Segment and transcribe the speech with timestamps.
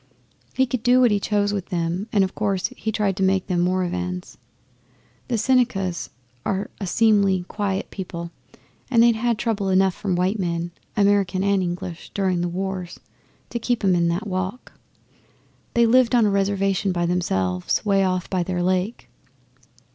[0.55, 3.45] He could do what he chose with them, and, of course, he tried to make
[3.45, 4.35] them Moravians.
[5.27, 6.09] The Senecas
[6.43, 8.31] are a seemly, quiet people,
[8.89, 12.99] and they'd had trouble enough from white men American and English during the wars,
[13.51, 14.71] to keep 'em in that walk.
[15.75, 19.07] They lived on a Reservation by themselves away off by their lake.